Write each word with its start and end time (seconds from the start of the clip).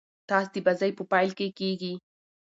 ټاس 0.29 0.47
د 0.53 0.55
بازۍ 0.65 0.91
په 0.97 1.03
پیل 1.11 1.29
کښي 1.37 1.47
کیږي. 1.59 1.93